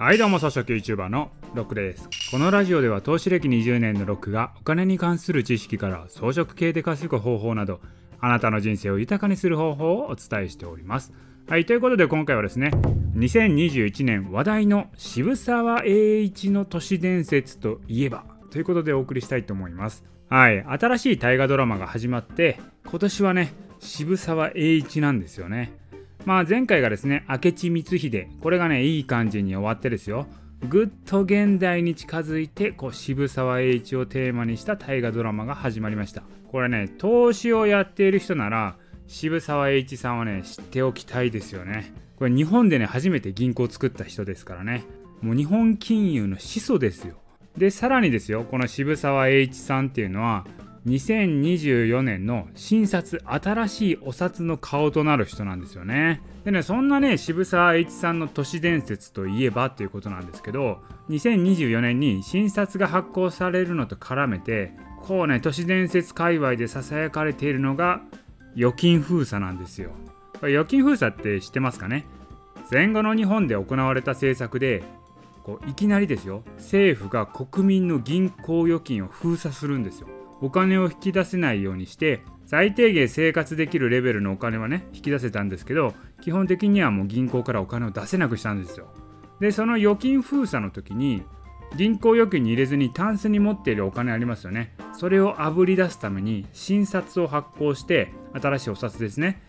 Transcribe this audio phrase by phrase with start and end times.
[0.00, 2.08] はいどうも草食 YouTuber のロックです。
[2.30, 7.80] このラジオでは投資歴20年のロックがお金に関する知識から装飾系で稼ぐ方法など
[8.20, 11.12] あなたの人生を豊かにする方法をお伝えしております。
[11.48, 12.70] はいということで今回はですね
[13.16, 20.04] 2021年話題の渋沢栄一の都市伝説といえばということでお送りしたいと思います。
[20.30, 25.72] はい新しい大河ドラマが始まって今年はね渋沢栄一なんですよね。
[26.28, 28.28] まあ前回がですね明智光秀。
[28.42, 30.26] これがねいい感じに終わってですよ。
[30.68, 36.22] ぐっと現代に近づいてこう渋沢栄一をテーマにした大河ドラマが始まりました。
[36.52, 41.94] これね投資をやっている人なら渋沢栄一さんはね知っておきたいですよね。
[42.18, 44.84] これ日本でね初めて銀行を作った人ですからね。
[45.22, 47.14] もう日本金融の始祖ですよ。
[47.56, 50.44] でさらにですよこの渋沢栄一さんっていうのは
[50.88, 56.22] 2024年の新札新しいお札の顔となる人なんですよね。
[56.44, 60.78] でねそんなね渋沢栄一さんの都市伝説といえばっていうことなんですけど
[61.10, 68.00] 2024年に新札が発行されるのと絡めてこうね都市伝説界隈でささやかれているのが
[68.56, 69.90] 預金封鎖なんですよ。
[70.40, 72.06] 預金封鎖って知ってますかね？
[72.70, 74.82] 戦後の日本で行われた政策で
[75.42, 76.42] こういきなりですよ。
[76.56, 80.08] 政府が国民の銀行預金を封鎖するんですよ。
[80.40, 88.88] お金を引き出せないようにして最低限生活できるレベルのお金はね引き出せたんですけど基本的にはもう銀行からお金を出せなくしたんですよ。
[89.40, 91.22] でその預金封鎖の時に
[91.76, 94.74] 銀行預金に入れずにタンスに持っているお金ありますよね。
[94.92, 99.42] それをあぶり出すために新札を発行して新しいお札ですね。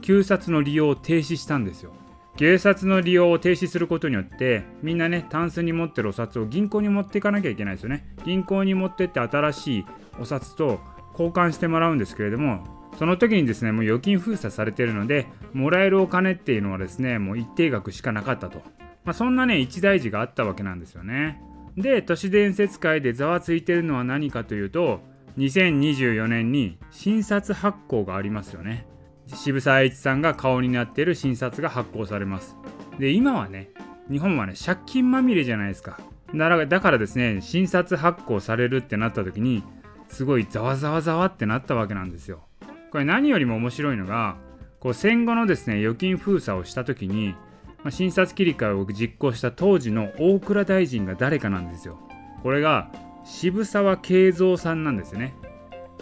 [0.00, 1.92] 旧札の利用を停止したんですよ。
[2.36, 8.06] 旧札の利用を停止することによってみんなねタンスに持ってるお札を銀行に持っていかなきゃいけないですよね。
[8.24, 9.86] 銀行に持ってって新しい
[10.20, 10.80] お札と
[11.12, 12.64] 交換してもらうんですけれども
[12.98, 18.62] その時にですねもう預金封鎖されているのでもらえるお金っていうのはですねもう一定額しかなかったと、
[19.04, 21.42] まあ、そんなね一大事があったわけなんですよね。
[21.76, 25.00] で都市伝説界でざわついてるのは何かというと
[25.36, 28.86] 2024年に新札発行がありますよね。
[29.26, 32.56] 渋沢栄一さんが顔になっている新札が発行されます。
[32.98, 33.70] で今はね
[34.10, 35.98] 日本はね借金まみれじゃないですか。
[36.34, 39.62] だからですね新札発行されるってなった時に
[40.08, 42.44] すごいざわざわざわってなったわけなんですよ。
[42.90, 44.36] これ何よりも面白いのが
[44.80, 47.34] こう戦後のですね預金封鎖をした時に、
[47.78, 51.98] まあ、診察切り替えを実行した当時の大蔵大臣が誰かなんですよ。
[52.42, 52.90] これが
[53.24, 55.34] 渋沢慶三さんなんですよね。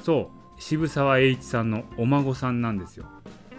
[0.02, 3.06] そう渋沢栄一さんのお孫さんなんですよ。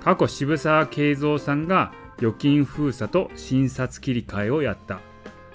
[0.03, 4.99] 過去渋沢慶三さんが預金封鎖と診察切り替えをやった。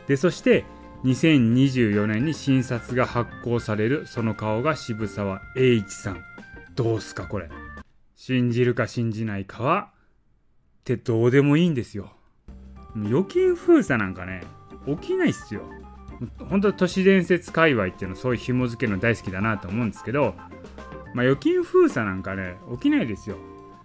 [0.06, 0.64] でそして
[1.04, 6.22] 2024年に新札が発行されるその顔が渋沢栄一さん。
[6.74, 7.48] どうすかこれ。
[8.16, 9.88] 信じるか信じないかは
[10.80, 12.12] ってどうでもいいんですよ。
[12.96, 14.42] 預金封鎖なんかね
[14.86, 15.62] 起きないっすよ。
[16.50, 20.34] 本当都市伝説界隈っていうのそういう紐付けの大好きだなと思うんですけど、
[21.14, 23.36] まあ、預金封鎖なんかね起きないですよ。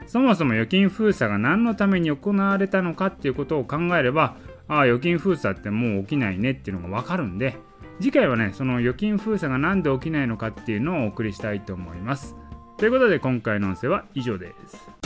[0.06, 4.36] そもそも預金封鎖が何のために行われたのかっていうことを考えれば
[4.68, 7.58] ああ預金封鎖ってもう起きないねっていうのがわかるんで
[8.00, 12.36] 次回はねその預金封鎖が何で起きないのかっていうのをお送りしたいと思います。
[12.78, 15.05] ということで今回の音声は以上です。